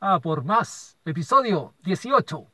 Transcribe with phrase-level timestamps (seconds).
[0.00, 2.46] a por más, episodio 18.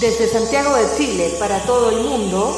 [0.00, 2.56] Desde Santiago de Chile para todo el mundo,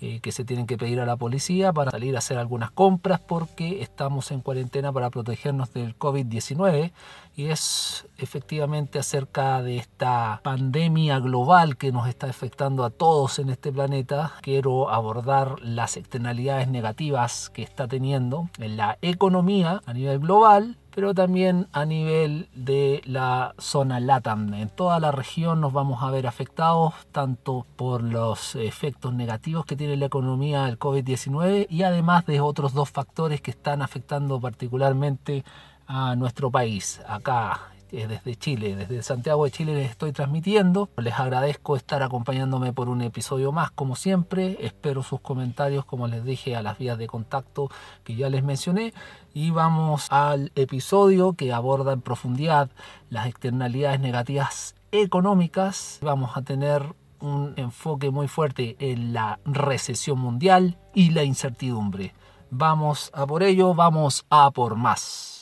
[0.00, 3.20] eh, que se tienen que pedir a la policía para salir a hacer algunas compras
[3.20, 6.92] porque estamos en cuarentena para protegernos del COVID-19
[7.36, 13.50] y es efectivamente acerca de esta pandemia global que nos está afectando a todos en
[13.50, 14.32] este planeta.
[14.42, 21.14] Quiero abordar las externalidades negativas que está teniendo en la economía a nivel global pero
[21.14, 24.54] también a nivel de la zona LATAM.
[24.54, 29.76] En toda la región nos vamos a ver afectados tanto por los efectos negativos que
[29.76, 35.44] tiene la economía del COVID-19 y además de otros dos factores que están afectando particularmente
[35.86, 40.88] a nuestro país, acá eh, desde Chile, desde Santiago de Chile les estoy transmitiendo.
[40.96, 44.58] Les agradezco estar acompañándome por un episodio más, como siempre.
[44.60, 47.70] Espero sus comentarios, como les dije, a las vías de contacto
[48.02, 48.92] que ya les mencioné.
[49.32, 52.70] Y vamos al episodio que aborda en profundidad
[53.10, 55.98] las externalidades negativas económicas.
[56.02, 62.14] Vamos a tener un enfoque muy fuerte en la recesión mundial y la incertidumbre.
[62.50, 65.33] Vamos a por ello, vamos a por más.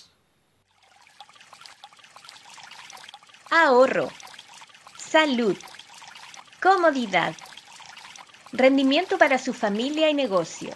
[3.54, 4.08] Ahorro,
[4.96, 5.54] salud,
[6.62, 7.34] comodidad,
[8.50, 10.70] rendimiento para su familia y negocio.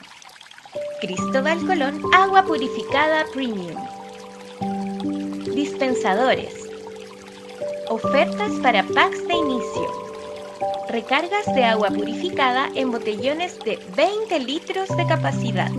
[1.00, 3.82] Cristóbal Colón, agua purificada premium.
[5.54, 6.68] Dispensadores.
[7.88, 9.90] Ofertas para packs de inicio.
[10.90, 15.70] Recargas de agua purificada en botellones de 20 litros de capacidad.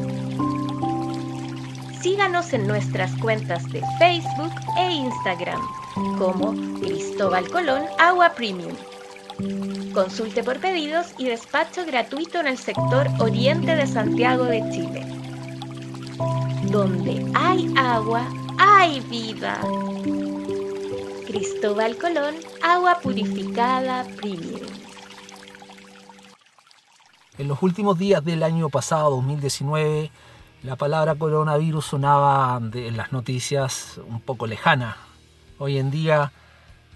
[2.01, 5.61] Síganos en nuestras cuentas de Facebook e Instagram
[6.17, 8.75] como Cristóbal Colón Agua Premium.
[9.93, 15.05] Consulte por pedidos y despacho gratuito en el sector oriente de Santiago de Chile.
[16.71, 18.27] Donde hay agua,
[18.57, 19.59] hay vida.
[21.25, 24.61] Cristóbal Colón Agua Purificada Premium.
[27.37, 30.11] En los últimos días del año pasado, 2019,
[30.63, 35.06] la palabra coronavirus sonaba en las noticias un poco lejana.
[35.59, 36.31] Hoy en día,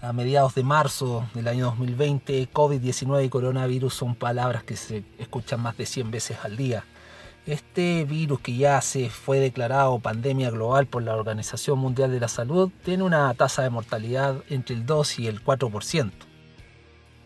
[0.00, 5.60] a mediados de marzo del año 2020, COVID-19 y coronavirus son palabras que se escuchan
[5.60, 6.84] más de 100 veces al día.
[7.44, 12.28] Este virus que ya se fue declarado pandemia global por la Organización Mundial de la
[12.28, 16.12] Salud tiene una tasa de mortalidad entre el 2 y el 4%.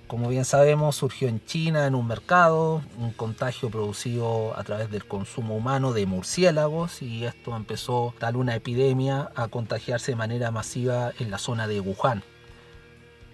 [0.07, 5.05] Como bien sabemos, surgió en China en un mercado, un contagio producido a través del
[5.05, 11.11] consumo humano de murciélagos y esto empezó tal una epidemia a contagiarse de manera masiva
[11.19, 12.23] en la zona de Wuhan.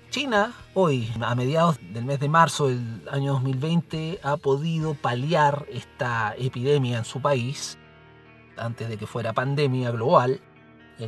[0.09, 6.35] China hoy, a mediados del mes de marzo del año 2020, ha podido paliar esta
[6.39, 7.77] epidemia en su país
[8.57, 10.41] antes de que fuera pandemia global,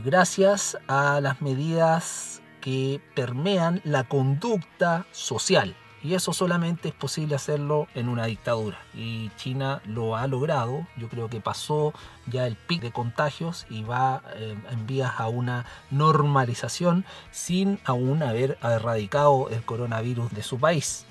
[0.05, 5.77] gracias a las medidas que permean la conducta social.
[6.03, 8.79] Y eso solamente es posible hacerlo en una dictadura.
[8.95, 10.87] Y China lo ha logrado.
[10.97, 11.93] Yo creo que pasó
[12.27, 18.23] ya el pic de contagios y va eh, en vías a una normalización sin aún
[18.23, 21.05] haber erradicado el coronavirus de su país.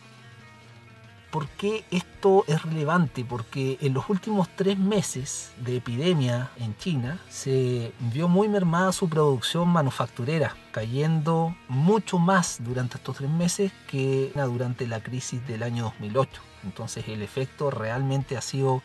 [1.34, 3.26] ¿Por qué esto es relevante?
[3.26, 9.10] Porque en los últimos tres meses de epidemia en China se vio muy mermada su
[9.10, 15.86] producción manufacturera, cayendo mucho más durante estos tres meses que durante la crisis del año
[15.86, 16.40] 2008.
[16.66, 18.84] Entonces el efecto realmente ha sido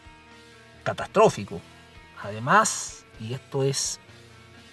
[0.85, 1.61] catastrófico.
[2.23, 4.01] Además, y esto es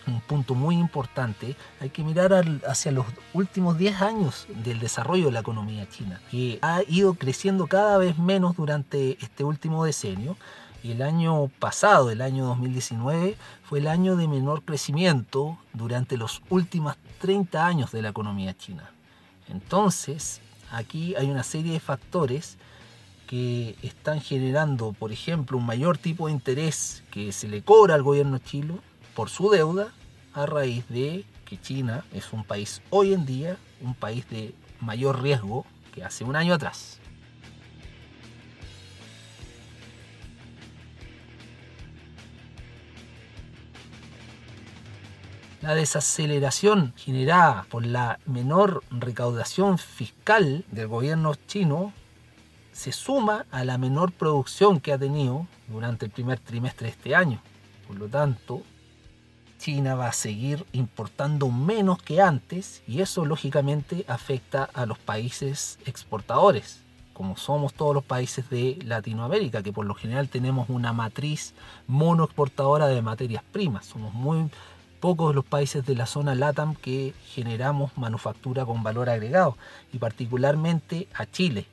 [0.07, 2.33] un punto muy importante, hay que mirar
[2.67, 7.67] hacia los últimos 10 años del desarrollo de la economía china, que ha ido creciendo
[7.67, 10.37] cada vez menos durante este último decenio.
[10.83, 16.43] Y el año pasado, el año 2019, fue el año de menor crecimiento durante los
[16.49, 18.91] últimos 30 años de la economía china.
[19.49, 20.41] Entonces,
[20.71, 22.57] aquí hay una serie de factores
[23.25, 28.03] que están generando, por ejemplo, un mayor tipo de interés que se le cobra al
[28.03, 28.79] gobierno chino
[29.15, 29.91] por su deuda
[30.33, 35.21] a raíz de que China es un país hoy en día, un país de mayor
[35.21, 36.99] riesgo que hace un año atrás.
[45.61, 51.91] La desaceleración generada por la menor recaudación fiscal del gobierno chino
[52.71, 57.15] se suma a la menor producción que ha tenido durante el primer trimestre de este
[57.15, 57.41] año.
[57.87, 58.61] Por lo tanto,
[59.65, 65.79] China va a seguir importando menos que antes y eso lógicamente afecta a los países
[65.87, 66.81] exportadores,
[67.13, 71.55] como somos todos los países de Latinoamérica, que por lo general tenemos una matriz
[71.87, 73.87] monoexportadora de materias primas.
[73.87, 74.51] Somos muy
[74.99, 79.57] pocos los países de la zona LATAM que generamos manufactura con valor agregado
[79.91, 81.65] y particularmente a Chile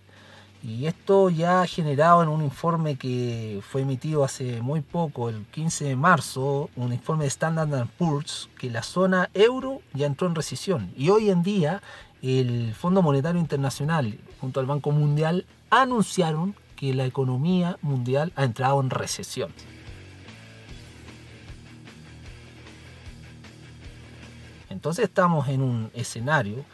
[0.62, 5.44] y esto ya ha generado en un informe que fue emitido hace muy poco, el
[5.46, 10.36] 15 de marzo, un informe de Standard Poor's, que la zona euro ya entró en
[10.36, 10.92] recesión.
[10.96, 11.82] Y hoy en día
[12.22, 18.80] el Fondo Monetario Internacional junto al Banco Mundial anunciaron que la economía mundial ha entrado
[18.80, 19.52] en recesión.
[24.70, 26.64] Entonces estamos en un escenario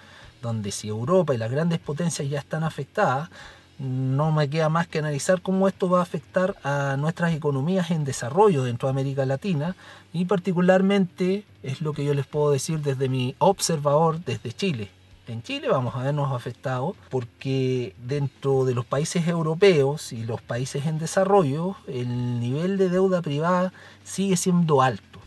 [0.43, 3.31] donde si Europa y las grandes potencias ya están afectadas,
[3.79, 8.05] no me queda más que analizar cómo esto va a afectar a nuestras economías en
[8.05, 9.77] desarrollo dentro de América Latina
[10.13, 14.91] y particularmente es lo que yo les puedo decir desde mi observador desde Chile.
[15.29, 20.87] En Chile vamos a vernos afectados porque dentro de los países europeos y los países
[20.87, 23.73] en desarrollo el nivel de deuda privada
[24.05, 25.21] sigue siendo alto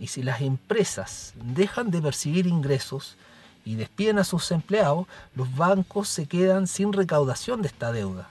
[0.00, 3.16] y si las empresas dejan de percibir ingresos
[3.68, 8.30] y despiden a sus empleados, los bancos se quedan sin recaudación de esta deuda.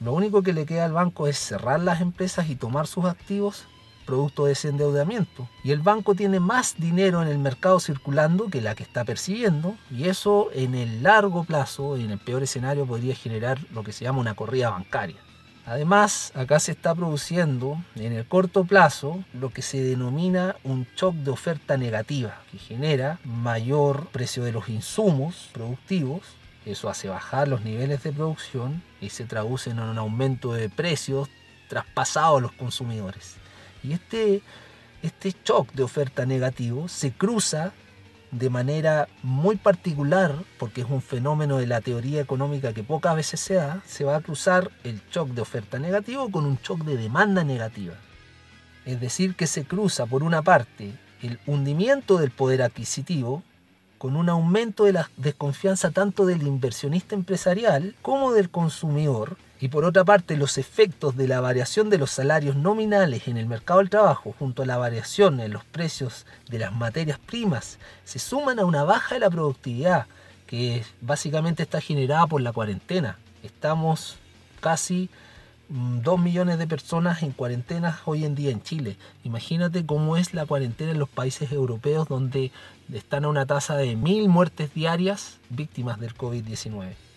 [0.00, 3.66] Lo único que le queda al banco es cerrar las empresas y tomar sus activos
[4.06, 5.46] producto de ese endeudamiento.
[5.62, 9.76] Y el banco tiene más dinero en el mercado circulando que la que está percibiendo
[9.90, 14.04] y eso en el largo plazo, en el peor escenario, podría generar lo que se
[14.04, 15.18] llama una corrida bancaria.
[15.70, 21.14] Además, acá se está produciendo en el corto plazo lo que se denomina un shock
[21.14, 26.22] de oferta negativa, que genera mayor precio de los insumos productivos,
[26.66, 31.28] eso hace bajar los niveles de producción y se traduce en un aumento de precios
[31.68, 33.36] traspasados a los consumidores.
[33.84, 34.42] Y este,
[35.04, 37.72] este shock de oferta negativo se cruza
[38.30, 43.40] de manera muy particular, porque es un fenómeno de la teoría económica que pocas veces
[43.40, 46.96] se da, se va a cruzar el shock de oferta negativo con un shock de
[46.96, 47.94] demanda negativa.
[48.84, 53.42] Es decir, que se cruza por una parte el hundimiento del poder adquisitivo
[53.98, 59.84] con un aumento de la desconfianza tanto del inversionista empresarial como del consumidor, y por
[59.84, 63.90] otra parte los efectos de la variación de los salarios nominales en el mercado del
[63.90, 68.64] trabajo junto a la variación en los precios de las materias primas se suman a
[68.64, 70.06] una baja de la productividad
[70.46, 73.18] que básicamente está generada por la cuarentena.
[73.44, 74.16] Estamos
[74.60, 75.08] casi
[75.68, 78.96] 2 mm, millones de personas en cuarentena hoy en día en Chile.
[79.22, 82.50] Imagínate cómo es la cuarentena en los países europeos donde
[82.92, 87.09] están a una tasa de mil muertes diarias víctimas del COVID-19.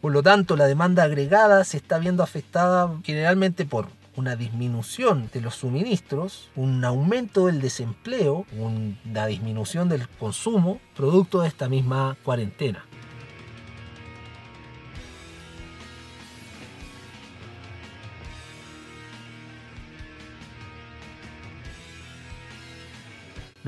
[0.00, 5.42] Por lo tanto, la demanda agregada se está viendo afectada generalmente por una disminución de
[5.42, 12.84] los suministros, un aumento del desempleo, una disminución del consumo, producto de esta misma cuarentena.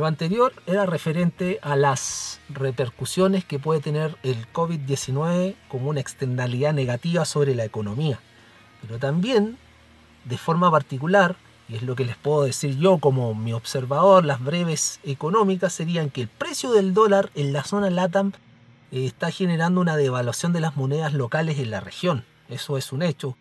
[0.02, 6.72] Lo anterior era referente a las repercusiones que puede tener el COVID-19 como una externalidad
[6.72, 8.18] negativa sobre la economía.
[8.80, 9.58] Pero también,
[10.24, 11.36] de forma particular,
[11.68, 16.10] y es lo que les puedo decir yo como mi observador, las breves económicas serían
[16.10, 18.32] que el precio del dólar en la zona LATAM
[18.90, 22.24] eh, está generando una devaluación de las monedas locales en la región.
[22.48, 23.36] eso es un hecho.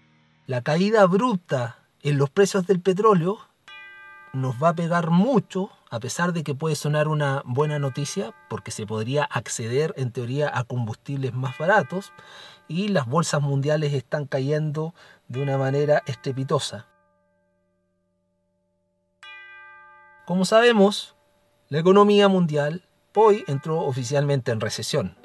[0.45, 3.39] La caída abrupta en los precios del petróleo
[4.31, 8.71] nos va a pegar mucho, a pesar de que puede sonar una buena noticia, porque
[8.71, 12.13] se podría acceder en teoría a combustibles más baratos
[12.69, 14.95] y las bolsas mundiales están cayendo
[15.27, 16.87] de una manera estrepitosa.
[20.25, 21.17] Como sabemos,
[21.67, 25.17] la economía mundial hoy entró oficialmente en recesión.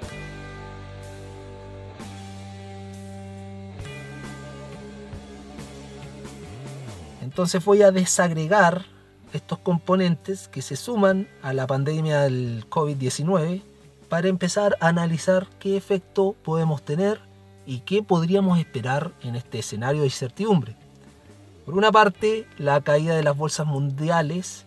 [7.21, 8.96] Entonces voy a desagregar
[9.33, 13.61] estos componentes que se suman a la pandemia del COVID-19
[14.09, 17.19] para empezar a analizar qué efecto podemos tener
[17.65, 20.75] y qué podríamos esperar en este escenario de incertidumbre.
[21.65, 24.65] Por una parte, la caída de las bolsas mundiales.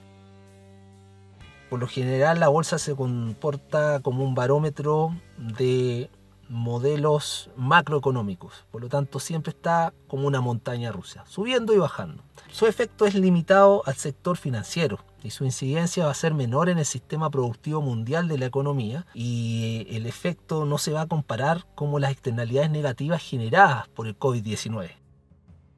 [1.71, 6.11] Por lo general, la bolsa se comporta como un barómetro de
[6.50, 8.66] modelos macroeconómicos.
[8.71, 12.23] Por lo tanto, siempre está como una montaña rusa, subiendo y bajando.
[12.50, 16.78] Su efecto es limitado al sector financiero y su incidencia va a ser menor en
[16.78, 21.66] el sistema productivo mundial de la economía y el efecto no se va a comparar
[21.76, 24.90] como las externalidades negativas generadas por el COVID-19.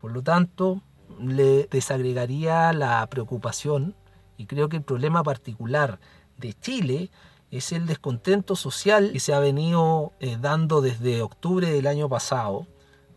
[0.01, 0.81] Por lo tanto,
[1.21, 3.95] le desagregaría la preocupación
[4.39, 6.01] y creo que el problema particular
[6.39, 7.11] de Chile
[7.53, 12.67] es el descontento social que se ha venido eh, dando desde octubre del año pasado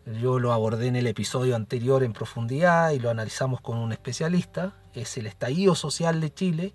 [0.06, 4.72] yo lo abordé en el episodio anterior en profundidad y lo analizamos con un especialista.
[4.94, 6.74] Es el estallido social de Chile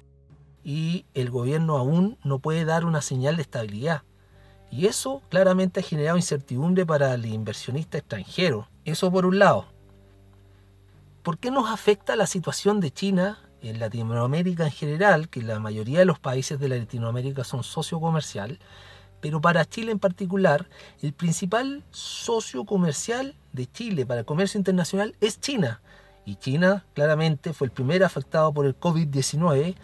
[0.65, 4.03] y el gobierno aún no puede dar una señal de estabilidad.
[4.69, 8.67] Y eso claramente ha generado incertidumbre para el inversionista extranjero.
[8.83, 9.65] Eso por un lado.
[11.23, 15.99] ¿Por qué nos afecta la situación de China en Latinoamérica en general, que la mayoría
[15.99, 18.59] de los países de Latinoamérica son socio comercial?
[19.21, 20.67] pero para Chile en particular,
[21.01, 25.79] el principal socio comercial de Chile para el comercio internacional es China.
[26.25, 29.75] Y China claramente fue el primer afectado por el COVID-19.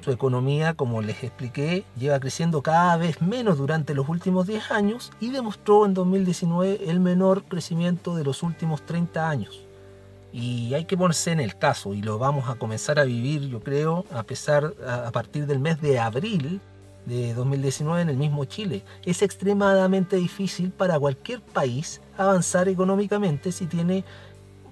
[0.00, 5.12] Su economía, como les expliqué, lleva creciendo cada vez menos durante los últimos 10 años
[5.20, 9.65] y demostró en 2019 el menor crecimiento de los últimos 30 años.
[10.38, 13.60] Y hay que ponerse en el caso y lo vamos a comenzar a vivir, yo
[13.60, 16.60] creo, a pesar a partir del mes de abril
[17.06, 18.84] de 2019 en el mismo Chile.
[19.06, 24.04] Es extremadamente difícil para cualquier país avanzar económicamente si tiene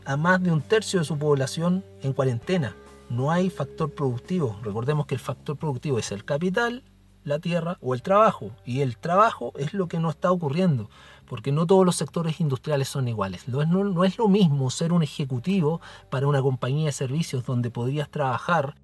[0.04, 2.76] a más de un tercio de su población en cuarentena.
[3.08, 4.60] No hay factor productivo.
[4.62, 6.82] Recordemos que el factor productivo es el capital,
[7.24, 8.50] la tierra o el trabajo.
[8.66, 10.90] Y el trabajo es lo que no está ocurriendo,
[11.26, 13.48] porque no todos los sectores industriales son iguales.
[13.48, 17.70] No es, no es lo mismo ser un ejecutivo para una compañía de servicios donde
[17.70, 18.74] podrías trabajar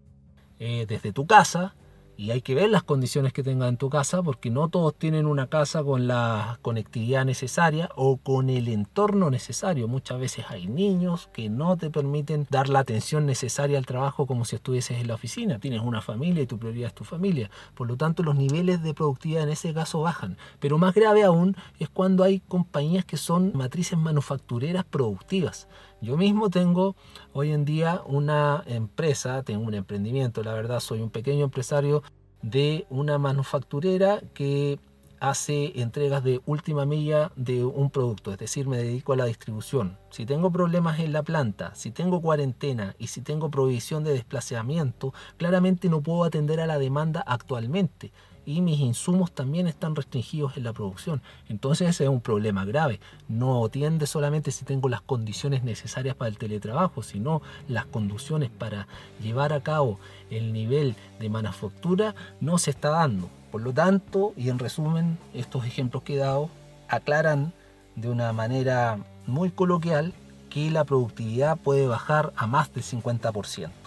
[0.59, 1.75] eh, desde tu casa
[2.21, 5.25] y hay que ver las condiciones que tengas en tu casa porque no todos tienen
[5.25, 9.89] una casa con la conectividad necesaria o con el entorno necesario.
[9.89, 14.45] Muchas veces hay niños que no te permiten dar la atención necesaria al trabajo como
[14.45, 15.61] si estuvieses en la oficina.
[15.61, 17.50] Tienes una familia y tu prioridad es tu familia.
[17.75, 20.37] Por lo tanto, los niveles de productividad en ese caso bajan.
[20.59, 25.69] Pero más grave aún es cuando hay compañías que son matrices manufactureras productivas.
[26.02, 26.97] Yo mismo tengo
[27.35, 32.02] hoy en día una empresa, tengo un emprendimiento, la verdad soy un pequeño empresario
[32.40, 34.78] de una manufacturera que
[35.21, 39.99] hace entregas de última milla de un producto, es decir, me dedico a la distribución.
[40.09, 45.12] Si tengo problemas en la planta, si tengo cuarentena y si tengo provisión de desplazamiento,
[45.37, 48.11] claramente no puedo atender a la demanda actualmente
[48.47, 51.23] y mis insumos también están restringidos en la producción.
[51.49, 53.01] Entonces ese es un problema grave.
[53.29, 58.87] No atiende solamente si tengo las condiciones necesarias para el teletrabajo, sino las condiciones para
[59.23, 59.99] llevar a cabo
[60.31, 63.29] el nivel de manufactura no se está dando.
[63.51, 66.51] Por lo tanto, y en resumen, estos ejemplos que he dado
[66.89, 67.53] aclaran
[67.97, 70.13] de una manera muy coloquial
[70.49, 73.80] que la productividad puede bajar a más del 50%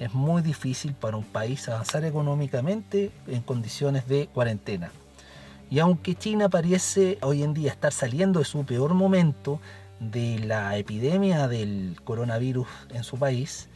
[0.00, 4.90] es muy difícil para un país avanzar económicamente en condiciones de cuarentena.
[5.70, 9.60] Y aunque China parece hoy en día estar saliendo de su peor momento
[10.00, 13.68] de la epidemia del coronavirus en su país,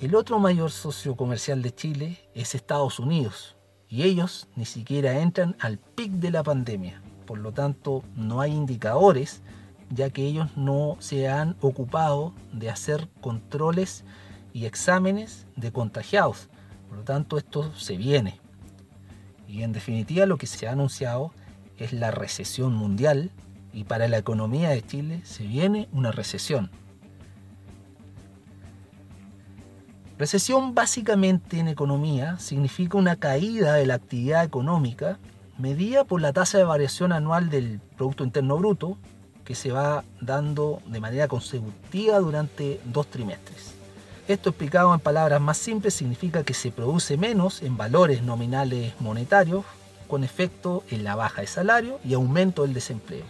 [0.00, 3.56] el otro mayor socio comercial de Chile es Estados Unidos.
[3.88, 7.00] Y ellos ni siquiera entran al pic de la pandemia.
[7.26, 9.40] Por lo tanto, no hay indicadores,
[9.88, 14.04] ya que ellos no se han ocupado de hacer controles
[14.52, 16.48] y exámenes de contagiados.
[16.88, 18.40] Por lo tanto, esto se viene.
[19.46, 21.32] Y en definitiva lo que se ha anunciado
[21.76, 23.30] es la recesión mundial
[23.72, 26.70] y para la economía de Chile se viene una recesión.
[30.18, 35.18] Recesión básicamente en economía significa una caída de la actividad económica
[35.58, 38.98] medida por la tasa de variación anual del Producto Interno Bruto,
[39.44, 43.77] que se va dando de manera consecutiva durante dos trimestres.
[44.28, 49.64] Esto explicado en palabras más simples significa que se produce menos en valores nominales monetarios
[50.06, 53.24] con efecto en la baja de salario y aumento del desempleo.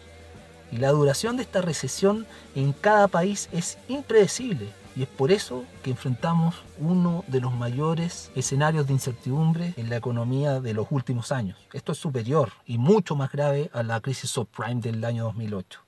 [0.73, 2.27] Y la duración de esta recesión
[2.57, 8.33] en cada país es impredecible y es por eso que enfrentamos uno de los mayores
[8.35, 11.57] escenarios de incertidumbre en la economía de los últimos años.
[11.73, 15.81] Esto es superior y mucho más grave a la crisis subprime del año 2008.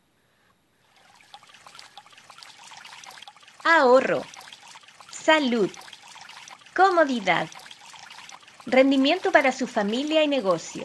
[3.65, 4.23] Ahorro,
[5.25, 5.71] salud,
[6.75, 7.49] comodidad,
[8.67, 10.85] rendimiento para su familia y negocio.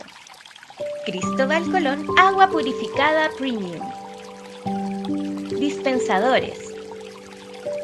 [1.05, 3.79] Cristóbal Colón, agua purificada premium.
[5.59, 6.73] Dispensadores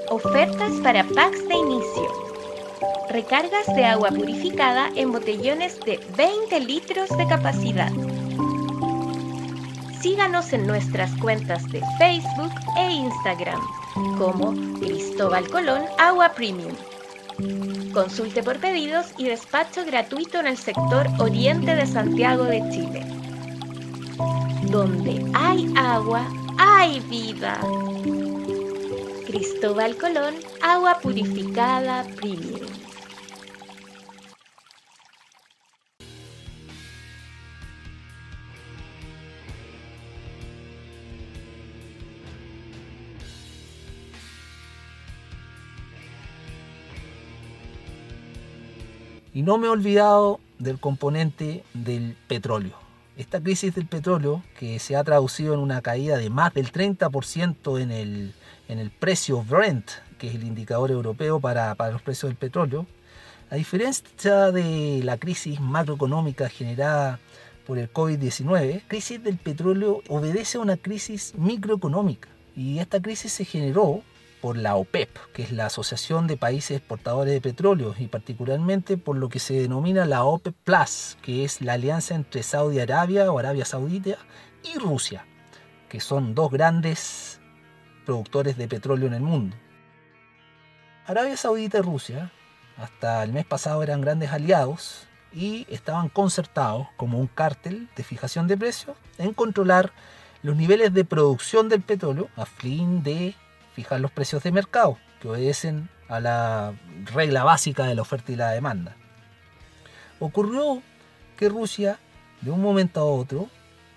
[0.09, 2.07] Ofertas para packs de inicio.
[3.09, 7.91] Recargas de agua purificada en botellones de 20 litros de capacidad.
[10.01, 13.61] Síganos en nuestras cuentas de Facebook e Instagram
[14.17, 16.73] como Cristóbal Colón Agua Premium.
[17.93, 23.05] Consulte por pedidos y despacho gratuito en el sector oriente de Santiago de Chile.
[24.71, 26.25] Donde hay agua,
[26.57, 27.59] hay vida.
[29.25, 32.61] Cristóbal Colón, agua purificada premium.
[49.33, 52.75] Y no me he olvidado del componente del petróleo.
[53.17, 57.81] Esta crisis del petróleo, que se ha traducido en una caída de más del 30%
[57.81, 58.33] en el
[58.71, 62.87] en el precio Brent, que es el indicador europeo para, los precios del petróleo,
[63.49, 67.19] a diferencia de la crisis macroeconómica generada
[67.67, 72.29] por el COVID-19, la crisis del petróleo obedece a una crisis microeconómica.
[72.55, 74.03] Y esta crisis se generó
[74.41, 79.15] por la OPEP, que es la Asociación de Países Exportadores de Petróleo, y particularmente por
[79.15, 83.39] lo que se denomina la OPEP Plus, que es la alianza entre Saudi Arabia o
[83.39, 84.17] Arabia Saudita
[84.63, 85.25] y Rusia,
[85.89, 87.39] que son dos grandes
[88.05, 89.55] productores de petróleo en el mundo.
[91.05, 92.31] Arabia Saudita y Rusia
[92.77, 98.47] hasta el mes pasado eran grandes aliados y estaban concertados como un cártel de fijación
[98.47, 99.91] de precios en controlar
[100.43, 103.35] los niveles de producción del petróleo a fin de
[103.73, 106.73] fijar los precios de mercado que obedecen a la
[107.13, 108.95] regla básica de la oferta y la demanda.
[110.19, 110.81] Ocurrió
[111.37, 111.99] que Rusia
[112.41, 113.49] de un momento a otro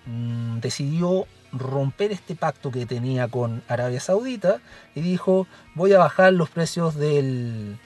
[0.05, 4.59] mm, decidió romper este pacto que tenía con Arabia Saudita
[4.93, 7.77] y dijo voy a bajar los precios del,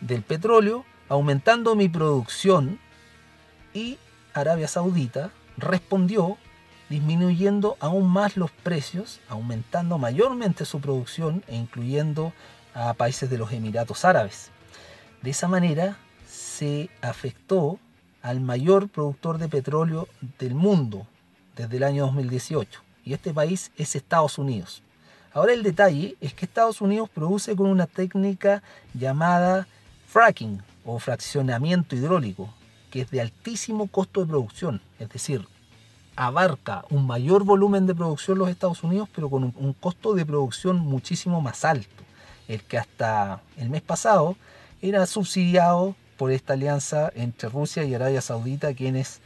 [0.00, 2.78] del petróleo aumentando mi producción
[3.74, 3.98] y
[4.34, 6.38] Arabia Saudita respondió
[6.92, 12.34] disminuyendo aún más los precios, aumentando mayormente su producción e incluyendo
[12.74, 14.50] a países de los Emiratos Árabes.
[15.22, 15.96] De esa manera
[16.28, 17.78] se afectó
[18.20, 20.06] al mayor productor de petróleo
[20.38, 21.06] del mundo
[21.56, 24.82] desde el año 2018 y este país es Estados Unidos.
[25.32, 29.66] Ahora el detalle es que Estados Unidos produce con una técnica llamada
[30.08, 32.52] fracking o fraccionamiento hidráulico,
[32.90, 35.48] que es de altísimo costo de producción, es decir,
[36.16, 40.78] abarca un mayor volumen de producción los Estados Unidos, pero con un, costo de producción
[40.78, 42.02] muchísimo más alto,
[42.48, 44.36] el que hasta el mes pasado
[44.80, 49.20] era subsidiado por esta alianza entre Rusia y Arabia Saudita, quienes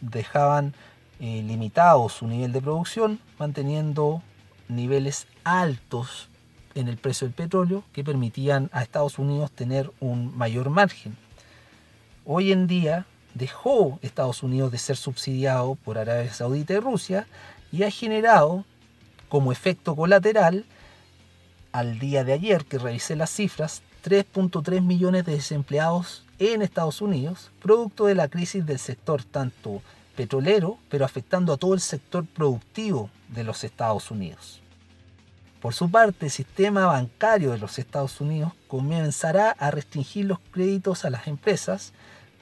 [0.00, 0.74] dejaban
[1.20, 4.22] eh, limitado su nivel de producción, manteniendo
[4.68, 6.28] niveles altos
[6.74, 11.16] en el precio del petróleo que permitían a Estados Unidos tener un mayor margen.
[12.24, 17.26] Hoy en día dejó Estados Unidos de ser subsidiado por Arabia Saudita y Rusia
[17.72, 18.64] y ha generado
[19.28, 20.64] como efecto colateral
[21.72, 27.50] al día de ayer que revisé las cifras 3.3 millones de desempleados en Estados Unidos,
[27.60, 29.82] producto de la crisis del sector tanto
[30.14, 34.60] petrolero, pero afectando a todo el sector productivo de los Estados Unidos.
[35.60, 41.04] Por su parte, el sistema bancario de los Estados Unidos comenzará a restringir los créditos
[41.04, 41.92] a las empresas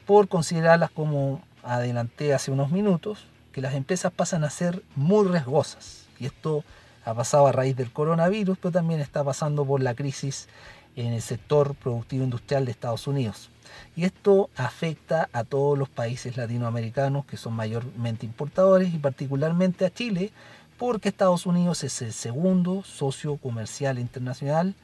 [0.06, 6.06] por considerarlas como adelanté hace unos minutos, que las empresas pasan a ser muy riesgosas.
[6.18, 6.64] Y esto
[7.04, 10.48] ha pasado a raíz del coronavirus, pero también está pasando por la crisis
[10.96, 13.50] en el sector productivo industrial de Estados Unidos.
[13.96, 19.92] Y esto afecta a todos los países latinoamericanos que son mayormente importadores y particularmente a
[19.92, 20.30] Chile,
[20.78, 24.74] porque Estados Unidos es el segundo socio comercial internacional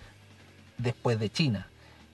[0.79, 1.69] después de China.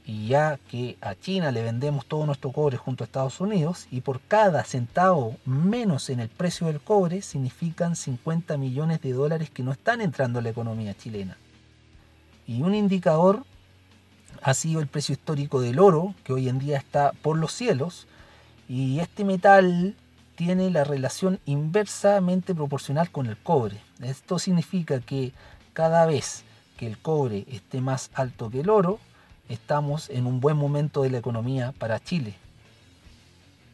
[0.07, 4.03] Y ya que a China le vendemos todo nuestro cobre junto a Estados Unidos y
[4.03, 9.63] por cada centavo menos en el precio del cobre significan 50 millones de dólares que
[9.63, 11.39] no están entrando a la economía chilena.
[12.47, 13.45] Y un indicador
[14.43, 18.07] ha sido el precio histórico del oro, que hoy en día está por los cielos,
[18.69, 19.95] y este metal
[20.37, 23.81] tiene la relación inversamente proporcional con el cobre.
[24.03, 25.33] Esto significa que
[25.73, 26.45] cada vez
[26.77, 28.99] que el cobre esté más alto que el oro,
[29.49, 32.35] estamos en un buen momento de la economía para Chile.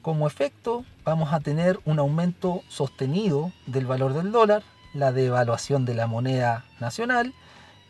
[0.02, 4.62] Como efecto, vamos a tener un aumento sostenido del valor del dólar,
[4.94, 7.34] la devaluación de la moneda nacional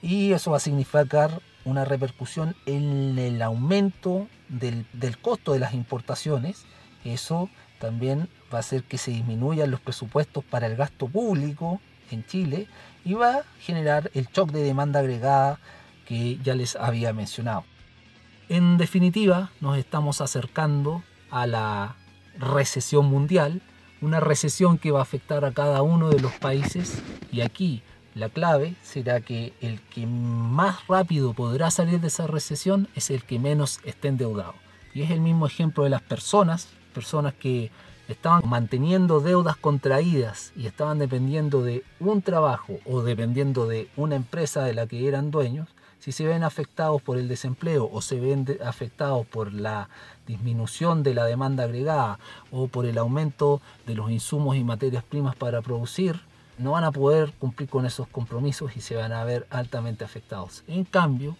[0.02, 4.86] y eso va a significar una repercusión en el aumento del,
[5.20, 6.64] costo de las importaciones.
[7.04, 12.26] Eso también va a hacer que se disminuyan los presupuestos para el gasto público en
[12.26, 12.66] Chile
[13.04, 15.58] y va a generar el shock de demanda agregada
[16.06, 17.64] que ya les había mencionado.
[18.50, 21.94] En definitiva, nos estamos acercando a la
[22.36, 23.62] recesión mundial,
[24.00, 27.84] una recesión que va a afectar a cada uno de los países y aquí
[28.16, 33.22] la clave será que el que más rápido podrá salir de esa recesión es el
[33.22, 34.54] que menos esté endeudado.
[34.94, 37.70] Y es el mismo ejemplo de las personas, personas que
[38.08, 44.64] estaban manteniendo deudas contraídas y estaban dependiendo de un trabajo o dependiendo de una empresa
[44.64, 45.68] de la que eran dueños,
[46.00, 49.88] si se ven afectados por el desempleo o se ven afectados por la
[50.26, 52.18] disminución de la demanda agregada
[52.50, 56.20] o por el aumento de los insumos y materias primas para producir,
[56.58, 60.62] no van a poder cumplir con esos compromisos y se van a ver altamente afectados.
[60.66, 61.36] En cambio,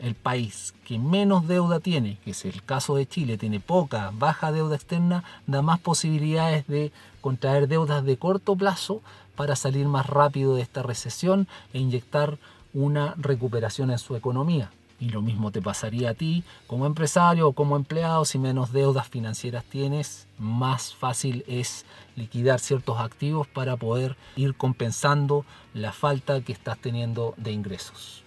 [0.00, 4.52] el país que menos deuda tiene, que es el caso de Chile, tiene poca, baja
[4.52, 9.02] deuda externa, da más posibilidades de contraer deudas de corto plazo
[9.34, 12.38] para salir más rápido de esta recesión e inyectar
[12.74, 14.70] una recuperación en su economía.
[14.98, 19.08] Y lo mismo te pasaría a ti como empresario o como empleado, si menos deudas
[19.08, 26.52] financieras tienes, más fácil es liquidar ciertos activos para poder ir compensando la falta que
[26.52, 28.24] estás teniendo de ingresos.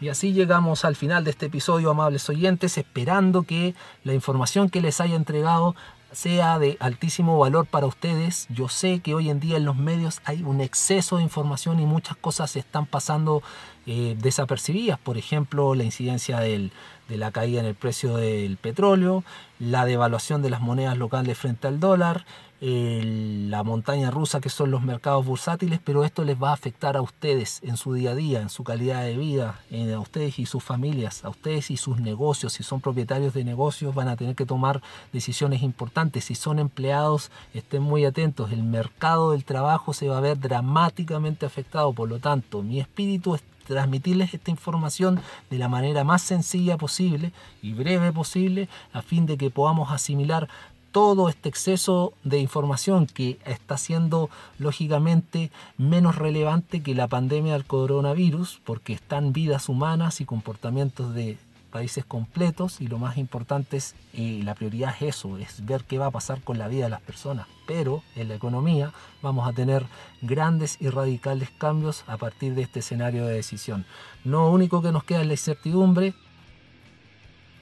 [0.00, 4.80] Y así llegamos al final de este episodio, amables oyentes, esperando que la información que
[4.80, 5.76] les haya entregado
[6.12, 8.46] sea de altísimo valor para ustedes.
[8.48, 11.86] Yo sé que hoy en día en los medios hay un exceso de información y
[11.86, 13.42] muchas cosas se están pasando
[13.86, 14.98] eh, desapercibidas.
[14.98, 16.70] Por ejemplo, la incidencia de
[17.08, 19.22] la caída en el precio del petróleo,
[19.58, 22.24] la devaluación de las monedas locales frente al dólar,
[22.60, 27.00] la montaña rusa que son los mercados bursátiles, pero esto les va a afectar a
[27.00, 30.62] ustedes en su día a día, en su calidad de vida, a ustedes y sus
[30.62, 32.52] familias, a ustedes y sus negocios.
[32.52, 36.24] Si son propietarios de negocios van a tener que tomar decisiones importantes.
[36.26, 38.52] Si son empleados, estén muy atentos.
[38.52, 41.92] El mercado del trabajo se va a ver dramáticamente afectado.
[41.94, 47.32] Por lo tanto, mi espíritu es transmitirles esta información de la manera más sencilla posible
[47.62, 50.48] y breve posible a fin de que podamos asimilar
[50.92, 57.64] todo este exceso de información que está siendo lógicamente menos relevante que la pandemia del
[57.64, 61.38] coronavirus porque están vidas humanas y comportamientos de
[61.70, 65.98] países completos y lo más importante es, y la prioridad es eso, es ver qué
[65.98, 67.46] va a pasar con la vida de las personas.
[67.66, 69.86] Pero en la economía vamos a tener
[70.20, 73.86] grandes y radicales cambios a partir de este escenario de decisión.
[74.24, 76.14] No único que nos queda es la incertidumbre.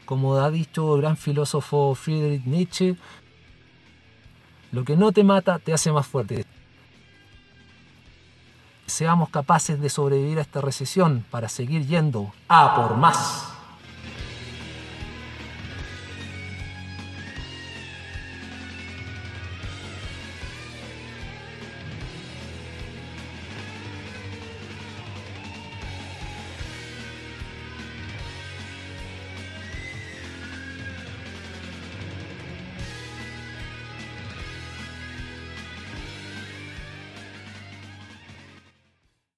[0.09, 2.97] Como ha dicho el gran filósofo Friedrich Nietzsche,
[4.73, 6.47] lo que no te mata te hace más fuerte.
[8.87, 13.53] Seamos capaces de sobrevivir a esta recesión para seguir yendo a por más.